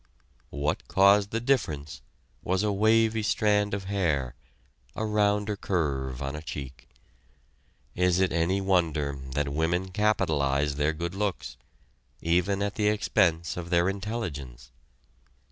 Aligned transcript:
What 0.49 0.87
caused 0.87 1.29
the 1.29 1.39
difference 1.39 2.01
was 2.41 2.63
a 2.63 2.71
wavy 2.71 3.21
strand 3.21 3.75
of 3.75 3.83
hair, 3.83 4.33
a 4.95 5.05
rounder 5.05 5.55
curve 5.55 6.23
on 6.23 6.35
a 6.35 6.41
cheek. 6.41 6.89
Is 7.93 8.19
it 8.19 8.33
any 8.33 8.61
wonder 8.61 9.19
that 9.35 9.53
women 9.53 9.91
capitalize 9.91 10.77
their 10.77 10.93
good 10.93 11.13
looks, 11.13 11.55
even 12.19 12.63
at 12.63 12.73
the 12.73 12.87
expense 12.87 13.55
of 13.57 13.69
their 13.69 13.87
intelligence? 13.87 14.71